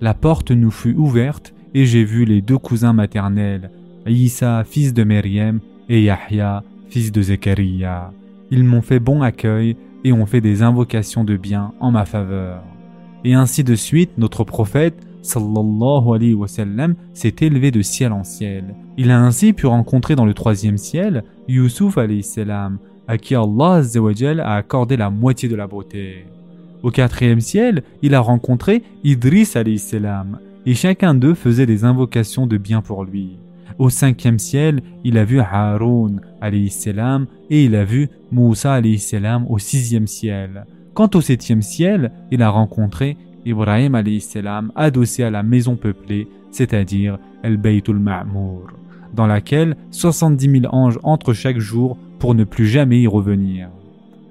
La 0.00 0.14
porte 0.14 0.52
nous 0.52 0.70
fut 0.70 0.94
ouverte 0.94 1.52
et 1.74 1.84
j'ai 1.84 2.04
vu 2.04 2.24
les 2.24 2.40
deux 2.40 2.58
cousins 2.58 2.92
maternels, 2.92 3.70
Isa, 4.06 4.62
fils 4.64 4.94
de 4.94 5.02
Meriem, 5.02 5.60
et 5.88 6.02
Yahya, 6.02 6.62
fils 6.88 7.10
de 7.10 7.20
Zechariah. 7.20 8.12
Ils 8.50 8.64
m'ont 8.64 8.82
fait 8.82 9.00
bon 9.00 9.22
accueil 9.22 9.76
et 10.04 10.12
ont 10.12 10.26
fait 10.26 10.40
des 10.40 10.62
invocations 10.62 11.24
de 11.24 11.36
bien 11.36 11.72
en 11.80 11.90
ma 11.90 12.04
faveur. 12.04 12.62
Et 13.24 13.34
ainsi 13.34 13.64
de 13.64 13.74
suite, 13.74 14.12
notre 14.16 14.44
prophète, 14.44 15.07
sallallahu 15.28 16.14
alayhi 16.14 16.36
s'est 17.12 17.34
élevé 17.40 17.70
de 17.70 17.82
ciel 17.82 18.12
en 18.12 18.24
ciel. 18.24 18.74
Il 18.96 19.10
a 19.10 19.20
ainsi 19.20 19.52
pu 19.52 19.66
rencontrer 19.66 20.16
dans 20.16 20.24
le 20.24 20.34
troisième 20.34 20.78
ciel 20.78 21.24
Yusuf 21.48 21.98
alayhi 21.98 22.22
salam, 22.22 22.78
à 23.06 23.18
qui 23.18 23.34
Allah 23.34 23.82
a 24.42 24.56
accordé 24.56 24.96
la 24.96 25.10
moitié 25.10 25.48
de 25.48 25.56
la 25.56 25.66
beauté. 25.66 26.26
Au 26.82 26.90
quatrième 26.90 27.40
ciel, 27.40 27.82
il 28.02 28.14
a 28.14 28.20
rencontré 28.20 28.82
Idris 29.04 29.50
alayhi 29.54 29.78
salam, 29.78 30.38
et 30.64 30.74
chacun 30.74 31.14
d'eux 31.14 31.34
faisait 31.34 31.66
des 31.66 31.84
invocations 31.84 32.46
de 32.46 32.56
bien 32.56 32.80
pour 32.80 33.04
lui. 33.04 33.38
Au 33.78 33.90
cinquième 33.90 34.38
ciel, 34.38 34.82
il 35.04 35.18
a 35.18 35.24
vu 35.24 35.40
Haroun 35.40 36.20
salam 36.70 37.26
et 37.50 37.64
il 37.64 37.76
a 37.76 37.84
vu 37.84 38.08
Moussa 38.32 38.80
salam 38.98 39.46
au 39.48 39.58
sixième 39.58 40.06
ciel. 40.06 40.66
Quant 40.94 41.10
au 41.14 41.20
septième 41.20 41.62
ciel, 41.62 42.10
il 42.32 42.42
a 42.42 42.50
rencontré 42.50 43.16
Ibrahim 43.48 43.96
salam 44.20 44.72
adossé 44.76 45.22
à 45.22 45.30
la 45.30 45.42
maison 45.42 45.76
peuplée, 45.76 46.28
c'est-à-dire 46.50 47.18
El 47.42 47.56
Baytul 47.56 47.98
Ma'mour, 47.98 48.68
dans 49.14 49.26
laquelle 49.26 49.76
70 49.90 50.60
000 50.62 50.74
anges 50.74 50.98
entrent 51.02 51.32
chaque 51.32 51.58
jour 51.58 51.96
pour 52.18 52.34
ne 52.34 52.44
plus 52.44 52.66
jamais 52.66 53.00
y 53.00 53.06
revenir. 53.06 53.68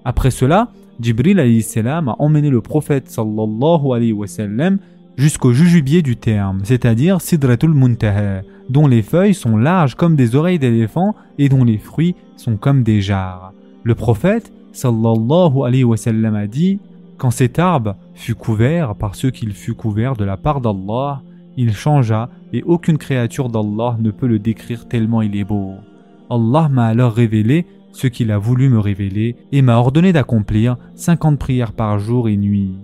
Après 0.05 0.29
cela, 0.29 0.69
Jibril 1.01 1.63
salam 1.63 2.09
a 2.09 2.15
emmené 2.19 2.50
le 2.50 2.62
prophète 2.62 3.09
sallallahu 3.09 3.91
alayhi 3.95 4.13
wa 4.13 4.27
sallam 4.27 4.77
jusqu'au 5.17 5.51
jujubier 5.51 6.03
du 6.03 6.15
terme, 6.15 6.59
c'est-à-dire 6.63 7.19
Sidratul 7.19 7.74
Muntaha, 7.74 8.43
dont 8.69 8.88
les 8.88 9.01
feuilles 9.01 9.33
sont 9.33 9.57
larges 9.57 9.95
comme 9.95 10.15
des 10.15 10.36
oreilles 10.36 10.59
d'éléphant 10.59 11.15
et 11.39 11.50
dont 11.50 11.63
les 11.63 11.79
fruits 11.79 12.15
sont 12.36 12.57
comme 12.57 12.83
des 12.83 13.01
jarres. 13.01 13.51
Le 13.83 13.95
prophète 13.95 14.51
sallallahu 14.74 15.63
alayhi 15.65 15.83
wa 15.83 15.97
sallam 15.97 16.36
a 16.36 16.45
dit 16.45 16.79
Quand 17.17 17.31
cet 17.31 17.57
arbre 17.57 17.95
fut 18.13 18.36
couvert 18.36 18.93
par 18.95 19.15
ce 19.15 19.27
qu'il 19.27 19.53
fut 19.53 19.74
couvert 19.74 20.15
de 20.15 20.24
la 20.24 20.38
part 20.38 20.62
d'Allah, 20.62 21.24
il 21.57 21.74
changea 21.74 22.29
et 22.53 22.62
aucune 22.63 23.00
créature 23.00 23.50
d'Allah 23.50 23.97
ne 24.00 24.12
peut 24.12 24.27
le 24.27 24.38
décrire 24.38 24.88
tellement 24.88 25.24
il 25.24 25.36
est 25.36 25.43
beau. 25.43 25.74
Allah 26.29 26.69
m'a 26.69 26.86
alors 26.86 27.13
révélé 27.13 27.65
ce 27.91 28.05
qu'il 28.05 28.31
a 28.31 28.38
voulu 28.38 28.69
me 28.69 28.77
révéler 28.77 29.36
et 29.51 29.63
m'a 29.63 29.77
ordonné 29.77 30.13
d'accomplir 30.13 30.77
50 30.93 31.39
prières 31.39 31.74
par 31.74 31.97
jour 31.97 32.29
et 32.29 32.38
nuit. 32.38 32.75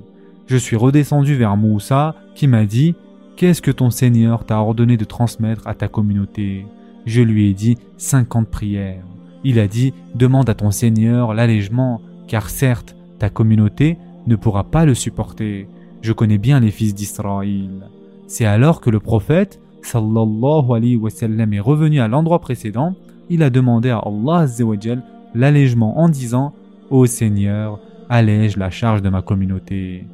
Je 0.48 0.58
suis 0.58 0.76
redescendu 0.76 1.36
vers 1.36 1.56
Moussa 1.56 2.16
qui 2.34 2.48
m'a 2.48 2.66
dit 2.66 2.96
Qu'est-ce 3.36 3.62
que 3.62 3.72
ton 3.72 3.92
Seigneur 3.92 4.46
t'a 4.46 4.60
ordonné 4.60 4.98
de 4.98 5.06
transmettre 5.06 5.68
à 5.68 5.76
ta 5.76 5.88
communauté? 5.88 6.66
Je 7.06 7.22
lui 7.22 7.50
ai 7.50 7.54
dit 7.54 7.78
50 7.98 8.48
prières. 8.48 9.04
Il 9.44 9.60
a 9.60 9.68
dit 9.68 9.94
Demande 10.16 10.50
à 10.50 10.56
ton 10.56 10.72
Seigneur 10.72 11.36
l'allègement, 11.36 12.02
car 12.28 12.50
certes, 12.50 12.96
ta 13.20 13.30
communauté 13.30 13.98
ne 14.28 14.36
pourra 14.36 14.64
pas 14.64 14.86
le 14.86 14.94
supporter. 14.94 15.68
Je 16.02 16.14
connais 16.14 16.38
bien 16.38 16.60
les 16.60 16.72
fils 16.72 16.94
d'Israël. 16.94 17.90
C'est 18.28 18.46
alors 18.46 18.82
que 18.82 18.90
le 18.90 19.00
prophète, 19.00 19.60
sallallahu 19.82 20.72
alayhi 20.74 21.00
est 21.52 21.60
revenu 21.60 22.00
à 22.00 22.08
l'endroit 22.08 22.40
précédent. 22.40 22.96
Il 23.30 23.44
a 23.44 23.50
demandé 23.50 23.90
à 23.90 24.00
Allah 24.00 24.46
l'allègement 25.34 26.00
en 26.00 26.10
disant 26.10 26.54
Ô 26.90 27.06
Seigneur, 27.06 27.80
allège 28.10 28.58
la 28.58 28.70
charge 28.70 29.02
de 29.02 29.10
ma 29.10 29.22
communauté. 29.22 30.06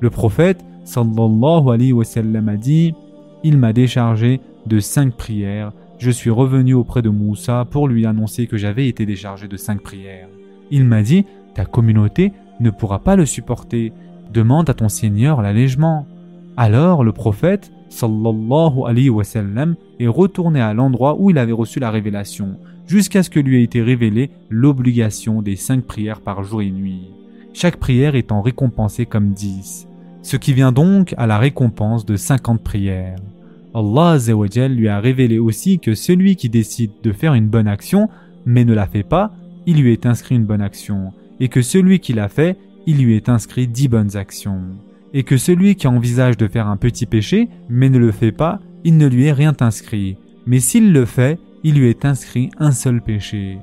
Le 0.00 0.10
prophète 0.10 0.64
sallallahu 0.84 1.70
alayhi 1.70 1.92
a 1.92 2.56
dit 2.56 2.94
Il 3.42 3.58
m'a 3.58 3.72
déchargé 3.72 4.40
de 4.66 4.80
cinq 4.80 5.14
prières. 5.14 5.72
Je 5.98 6.10
suis 6.10 6.30
revenu 6.30 6.74
auprès 6.74 7.02
de 7.02 7.08
Moussa 7.08 7.66
pour 7.68 7.88
lui 7.88 8.06
annoncer 8.06 8.46
que 8.46 8.56
j'avais 8.56 8.86
été 8.86 9.04
déchargé 9.04 9.48
de 9.48 9.56
cinq 9.56 9.82
prières. 9.82 10.28
Il 10.70 10.84
m'a 10.84 11.02
dit 11.02 11.24
Ta 11.54 11.64
communauté 11.64 12.32
ne 12.60 12.70
pourra 12.70 12.98
pas 12.98 13.16
le 13.16 13.26
supporter. 13.26 13.92
Demande 14.32 14.70
à 14.70 14.74
ton 14.74 14.88
Seigneur 14.88 15.42
l'allègement. 15.42 16.06
Alors 16.56 17.04
le 17.04 17.12
prophète 17.12 17.70
sallallahu 17.88 18.82
alayhi 18.86 19.10
wa 19.10 19.24
sallam 19.24 19.76
est 19.98 20.06
retourné 20.08 20.60
à 20.60 20.74
l'endroit 20.74 21.16
où 21.18 21.30
il 21.30 21.38
avait 21.38 21.52
reçu 21.52 21.80
la 21.80 21.90
révélation, 21.90 22.58
jusqu'à 22.86 23.22
ce 23.22 23.30
que 23.30 23.40
lui 23.40 23.60
ait 23.60 23.64
été 23.64 23.80
révélée 23.80 24.30
l'obligation 24.50 25.40
des 25.40 25.56
cinq 25.56 25.84
prières 25.84 26.20
par 26.20 26.42
jour 26.42 26.60
et 26.60 26.70
nuit, 26.70 27.10
chaque 27.54 27.76
prière 27.76 28.14
étant 28.14 28.42
récompensée 28.42 29.06
comme 29.06 29.32
dix 29.32 29.88
ce 30.28 30.36
qui 30.36 30.52
vient 30.52 30.72
donc 30.72 31.14
à 31.16 31.26
la 31.26 31.38
récompense 31.38 32.04
de 32.04 32.16
50 32.16 32.62
prières. 32.62 33.16
Allah 33.74 34.18
lui 34.68 34.88
a 34.88 35.00
révélé 35.00 35.38
aussi 35.38 35.78
que 35.78 35.94
celui 35.94 36.36
qui 36.36 36.50
décide 36.50 36.90
de 37.02 37.12
faire 37.12 37.32
une 37.32 37.48
bonne 37.48 37.66
action 37.66 38.10
mais 38.44 38.64
ne 38.66 38.74
la 38.74 38.86
fait 38.86 39.02
pas, 39.02 39.32
il 39.66 39.80
lui 39.80 39.92
est 39.92 40.04
inscrit 40.04 40.34
une 40.34 40.44
bonne 40.44 40.60
action, 40.60 41.12
et 41.40 41.48
que 41.48 41.62
celui 41.62 42.00
qui 42.00 42.12
l'a 42.12 42.28
fait, 42.28 42.56
il 42.86 42.98
lui 42.98 43.16
est 43.16 43.28
inscrit 43.28 43.66
dix 43.66 43.88
bonnes 43.88 44.16
actions, 44.16 44.62
et 45.12 45.22
que 45.22 45.36
celui 45.36 45.76
qui 45.76 45.86
envisage 45.86 46.36
de 46.36 46.48
faire 46.48 46.68
un 46.68 46.76
petit 46.76 47.06
péché 47.06 47.48
mais 47.68 47.90
ne 47.90 47.98
le 47.98 48.12
fait 48.12 48.32
pas, 48.32 48.60
il 48.84 48.96
ne 48.96 49.06
lui 49.06 49.26
est 49.26 49.32
rien 49.32 49.54
inscrit, 49.60 50.16
mais 50.46 50.60
s'il 50.60 50.92
le 50.92 51.04
fait, 51.04 51.38
il 51.64 51.74
lui 51.74 51.88
est 51.88 52.04
inscrit 52.04 52.50
un 52.58 52.72
seul 52.72 53.02
péché. 53.02 53.58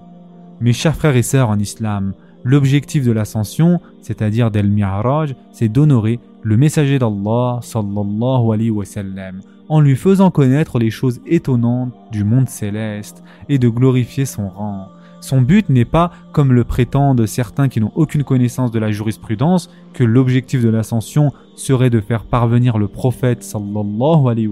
Mes 0.59 0.73
chers 0.73 0.95
frères 0.95 1.15
et 1.15 1.23
sœurs 1.23 1.49
en 1.49 1.59
islam, 1.59 2.13
l'objectif 2.43 3.03
de 3.03 3.11
l'ascension, 3.11 3.79
c'est-à-dire 4.01 4.51
d'El 4.51 4.69
Mi'raj, 4.69 5.35
c'est 5.51 5.69
d'honorer 5.69 6.19
le 6.43 6.57
messager 6.57 6.99
d'Allah 6.99 7.59
sallallahu 7.61 8.53
alayhi 8.53 8.69
wa 8.69 8.85
sallam, 8.85 9.41
en 9.67 9.81
lui 9.81 9.95
faisant 9.95 10.29
connaître 10.29 10.77
les 10.77 10.91
choses 10.91 11.21
étonnantes 11.25 11.93
du 12.11 12.23
monde 12.23 12.47
céleste 12.47 13.23
et 13.49 13.57
de 13.57 13.67
glorifier 13.67 14.25
son 14.25 14.47
rang. 14.47 14.89
Son 15.25 15.41
but 15.41 15.69
n'est 15.69 15.85
pas, 15.85 16.11
comme 16.33 16.53
le 16.53 16.63
prétendent 16.63 17.25
certains 17.25 17.67
qui 17.67 17.81
n'ont 17.81 17.91
aucune 17.95 18.23
connaissance 18.23 18.69
de 18.69 18.77
la 18.77 18.91
jurisprudence, 18.91 19.71
que 19.91 20.03
l'objectif 20.03 20.61
de 20.61 20.69
l'ascension 20.69 21.33
serait 21.55 21.89
de 21.89 21.99
faire 21.99 22.25
parvenir 22.25 22.77
le 22.77 22.87
prophète 22.87 23.43
sallallahu 23.43 24.29
alayhi 24.29 24.47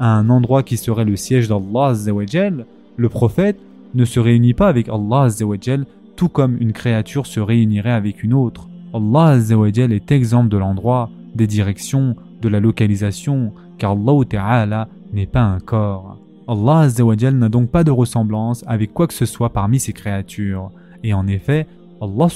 à 0.00 0.08
un 0.08 0.28
endroit 0.28 0.64
qui 0.64 0.76
serait 0.76 1.04
le 1.04 1.14
siège 1.14 1.46
d'Allah 1.46 1.94
Le 2.96 3.08
prophète 3.08 3.60
ne 3.94 4.04
se 4.04 4.18
réunit 4.18 4.54
pas 4.54 4.66
avec 4.66 4.88
Allah 4.88 5.28
tout 6.16 6.28
comme 6.30 6.56
une 6.60 6.72
créature 6.72 7.28
se 7.28 7.38
réunirait 7.38 7.92
avec 7.92 8.24
une 8.24 8.34
autre. 8.34 8.68
Allah 8.92 9.38
est 9.38 10.10
exemple 10.10 10.48
de 10.48 10.56
l'endroit, 10.56 11.10
des 11.36 11.46
directions, 11.46 12.16
de 12.42 12.48
la 12.48 12.58
localisation, 12.58 13.52
car 13.78 13.96
Allah 14.32 14.88
n'est 15.12 15.26
pas 15.26 15.42
un 15.42 15.60
corps. 15.60 16.18
Allah 16.48 16.88
n'a 17.32 17.48
donc 17.48 17.70
pas 17.70 17.82
de 17.82 17.90
ressemblance 17.90 18.64
avec 18.66 18.92
quoi 18.92 19.06
que 19.06 19.14
ce 19.14 19.26
soit 19.26 19.52
parmi 19.52 19.80
ses 19.80 19.92
créatures. 19.92 20.70
Et 21.02 21.12
en 21.12 21.26
effet, 21.26 21.66
Allah 22.00 22.28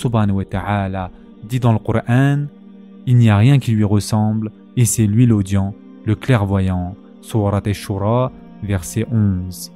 ta'ala 0.50 1.10
dit 1.44 1.60
dans 1.60 1.72
le 1.72 1.78
Coran 1.78 2.46
Il 3.06 3.16
n'y 3.16 3.30
a 3.30 3.36
rien 3.36 3.58
qui 3.58 3.72
lui 3.72 3.84
ressemble, 3.84 4.50
et 4.76 4.84
c'est 4.84 5.06
lui 5.06 5.26
l'audient, 5.26 5.74
le 6.04 6.14
clairvoyant. 6.14 6.94
Surat 7.20 7.62
al-Shura, 7.64 8.32
verset 8.62 9.06
11. 9.12 9.72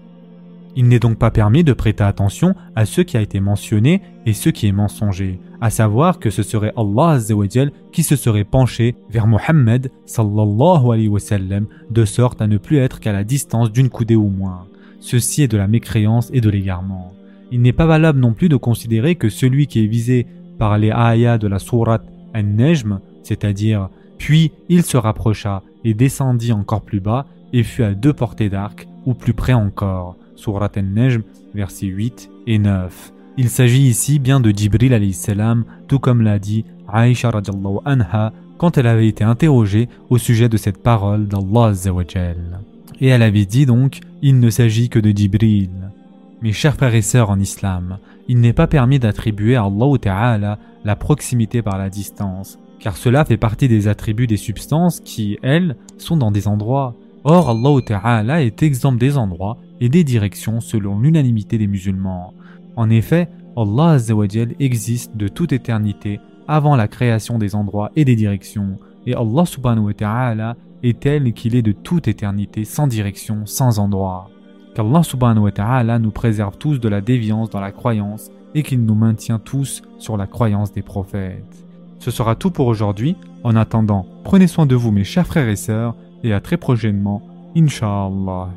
Il 0.77 0.89
n'est 0.89 0.99
donc 0.99 1.19
pas 1.19 1.31
permis 1.31 1.63
de 1.63 1.73
prêter 1.73 2.03
attention 2.03 2.55
à 2.75 2.85
ce 2.85 3.01
qui 3.01 3.17
a 3.17 3.21
été 3.21 3.39
mentionné 3.39 4.03
et 4.27 4.33
ce 4.33 4.49
qui 4.49 4.67
est 4.67 4.73
mensonger, 4.73 5.39
à 5.65 5.71
savoir 5.71 6.19
que 6.19 6.29
ce 6.29 6.43
serait 6.43 6.75
Allah 6.77 7.17
qui 7.91 8.03
se 8.03 8.17
serait 8.17 8.45
penché 8.45 8.97
vers 9.09 9.27
Mohammed 9.27 9.91
sallallahu 10.05 10.93
alayhi 10.93 11.09
wa 11.09 11.19
sallam, 11.19 11.69
de 11.91 12.05
sorte 12.05 12.43
à 12.43 12.47
ne 12.47 12.59
plus 12.59 12.77
être 12.77 13.01
qu'à 13.01 13.13
la 13.13 13.25
distance 13.25 13.73
d'une 13.73 13.89
coudée 13.89 14.15
ou 14.15 14.29
moins. 14.29 14.67
Ceci 15.01 15.41
est 15.41 15.49
de 15.49 15.57
la 15.57 15.67
mécréance 15.67 16.29
et 16.35 16.43
de 16.43 16.51
l'égarement. 16.51 17.15
Il 17.51 17.63
n'est 17.63 17.73
pas 17.73 17.87
valable 17.87 18.21
non 18.21 18.35
plus 18.35 18.51
de 18.51 18.57
considérer 18.57 19.15
que 19.15 19.31
celui 19.31 19.67
qui 19.67 19.83
est 19.83 19.87
visé 19.87 20.27
par 20.59 20.77
les 20.77 20.91
ayats 20.91 21.39
de 21.39 21.49
la 21.49 21.59
sourate 21.59 22.05
An-Najm, 22.35 23.01
c'est-à-dire 23.23 23.89
puis 24.19 24.53
il 24.69 24.83
se 24.83 24.99
rapprocha 24.99 25.63
et 25.83 25.95
descendit 25.95 26.53
encore 26.53 26.83
plus 26.83 27.01
bas 27.01 27.25
et 27.55 27.63
fut 27.63 27.85
à 27.85 27.95
deux 27.95 28.13
portées 28.13 28.51
d'arc 28.51 28.87
ou 29.07 29.15
plus 29.15 29.33
près 29.33 29.55
encore. 29.55 30.17
Sourate 30.37 30.77
An-Najm, 30.77 31.23
versets 31.55 31.87
8 31.87 32.29
et 32.49 32.59
9. 32.59 33.14
Il 33.37 33.49
s'agit 33.49 33.83
ici 33.83 34.21
bien 34.21 34.39
de 34.39 34.51
Jibril 34.51 35.13
salam, 35.13 35.65
tout 35.89 35.99
comme 35.99 36.23
l'a 36.23 36.39
dit 36.39 36.65
Aisha 36.93 37.33
anha 37.85 38.33
quand 38.59 38.79
elle 38.79 38.87
avait 38.87 39.09
été 39.09 39.25
interrogée 39.25 39.89
au 40.09 40.19
sujet 40.19 40.49
de 40.49 40.57
cette 40.57 40.81
parole 40.81 41.27
d'Allah 41.27 41.73
Et 43.01 43.09
elle 43.09 43.23
avait 43.23 43.45
dit 43.45 43.67
donc 43.67 43.99
Il 44.23 44.39
ne 44.39 44.51
s'agit 44.51 44.89
que 44.89 45.01
de 45.01 45.11
Jibril. 45.11 45.71
Mes 46.43 46.53
chers 46.53 46.77
frères 46.77 46.95
et 46.95 47.03
sœurs 47.03 47.31
en 47.31 47.41
islam, 47.41 47.99
il 48.29 48.39
n'est 48.41 48.53
pas 48.53 48.69
permis 48.69 49.01
d'attribuer 49.01 49.57
à 49.57 49.65
Allah 49.65 49.99
Ta'ala 50.01 50.59
la 50.85 50.95
proximité 50.95 51.61
par 51.61 51.77
la 51.77 51.91
distance, 51.91 52.59
car 52.79 52.97
cela 52.97 53.25
fait 53.25 53.37
partie 53.37 53.67
des 53.67 53.89
attributs 53.89 54.29
des 54.29 54.37
substances 54.37 55.01
qui, 55.01 55.39
elles, 55.43 55.75
sont 55.99 56.17
dans 56.17 56.31
des 56.31 56.47
endroits. 56.47 56.95
Or, 57.25 57.51
Allah 57.51 57.83
Ta'ala 57.85 58.43
est 58.43 58.63
exempt 58.63 58.93
des 58.93 59.17
endroits 59.17 59.59
et 59.81 59.89
des 59.89 60.05
directions 60.05 60.61
selon 60.61 61.01
l'unanimité 61.01 61.59
des 61.59 61.67
musulmans. 61.67 62.33
En 62.77 62.91
effet, 62.91 63.29
Allah 63.57 63.97
existe 64.59 65.17
de 65.17 65.29
toute 65.29 65.53
éternité 65.53 66.21
avant 66.49 66.77
la 66.77 66.89
création 66.89 67.39
des 67.39 67.55
endroits 67.55 67.91
et 67.97 68.05
des 68.05 68.17
directions, 68.17 68.79
et 69.07 69.15
Allah 69.15 69.47
subhanahu 69.47 69.87
wa 69.87 69.95
ta'ala 69.95 70.57
est 70.83 71.01
tel 71.01 71.33
qu'il 71.33 71.55
est 71.55 71.63
de 71.63 71.73
toute 71.73 72.09
éternité 72.09 72.65
sans 72.65 72.87
direction, 72.87 73.47
sans 73.47 73.79
endroit. 73.79 74.29
Qu'Allah 74.75 75.03
subhanahu 75.03 75.45
wa 75.45 75.53
ta'ala 75.53 75.99
nous 75.99 76.11
préserve 76.11 76.59
tous 76.59 76.81
de 76.81 76.89
la 76.89 77.01
déviance 77.01 77.51
dans 77.51 77.61
la 77.61 77.73
croyance 77.73 78.31
et 78.55 78.63
qu'il 78.63 78.85
nous 78.85 78.95
maintient 78.95 79.39
tous 79.39 79.83
sur 79.99 80.17
la 80.17 80.27
croyance 80.27 80.73
des 80.73 80.83
prophètes. 80.83 81.65
Ce 81.99 82.11
sera 82.11 82.35
tout 82.35 82.51
pour 82.51 82.67
aujourd'hui. 82.67 83.17
En 83.45 83.57
attendant, 83.57 84.07
prenez 84.25 84.47
soin 84.47 84.67
de 84.67 84.75
vous 84.75 84.91
mes 84.91 85.05
chers 85.05 85.27
frères 85.27 85.49
et 85.49 85.57
sœurs 85.57 85.95
et 86.23 86.33
à 86.33 86.41
très 86.41 86.57
prochainement, 86.57 87.23
Inch'Allah. 87.57 88.51